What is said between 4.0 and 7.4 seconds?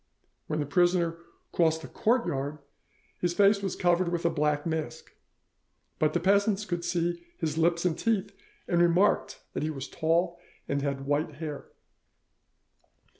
with a black mask, but the peasants could see